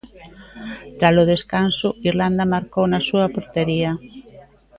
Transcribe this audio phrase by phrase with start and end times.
[0.99, 3.91] Tralo descanso, Irlanda marcou na súa portería.